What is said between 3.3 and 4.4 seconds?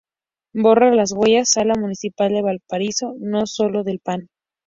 solo de pan.